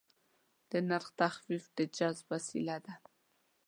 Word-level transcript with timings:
د 0.69 0.71
نرخ 0.89 1.07
تخفیف 1.21 1.63
د 1.77 1.79
جذب 1.97 2.25
وسیله 2.33 2.77
ده. 2.85 2.93